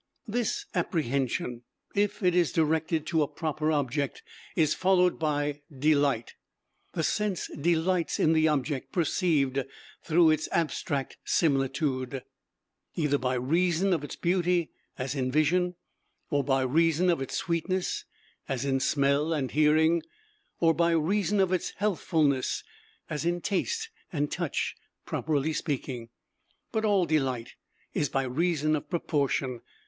[0.27, 1.61] This apprehension,
[1.93, 4.23] if it is directed to a proper object,
[4.55, 6.33] is followed by delight.
[6.93, 9.63] The sense delights in the object perceived
[10.01, 12.23] through its abstract similitude,
[12.95, 15.75] either by reason of its beauty, as in vision,
[16.31, 18.03] or by reason of its sweetness,
[18.49, 20.01] as in smell and hearing,
[20.59, 22.63] or by reason of its healthfulness,
[23.07, 24.75] as in taste and touch,
[25.05, 26.09] properly speaking.
[26.71, 27.53] But all delight
[27.93, 29.61] is by reason of proportion.